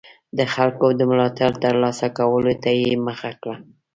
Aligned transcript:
د 0.37 0.39
خلکو 0.53 0.85
د 0.99 1.01
ملاتړ 1.09 1.51
ترلاسه 1.63 2.07
کولو 2.17 2.53
ته 2.63 2.69
یې 2.81 2.91
مخه 3.07 3.31
کړه. 3.41 3.57